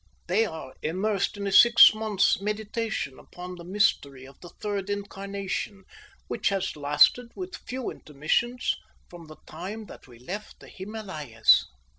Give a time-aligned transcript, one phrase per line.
[0.25, 5.83] They are immersed in a six months' meditation upon the mystery of the third incarnation,
[6.27, 8.75] which has lasted with few intermissions
[9.11, 11.67] from the time that we left the Himalayas.